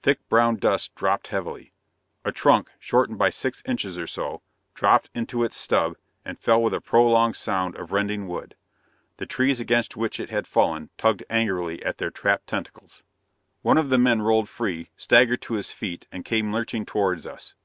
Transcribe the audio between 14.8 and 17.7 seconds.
staggered to his feet, and came lurching towards us.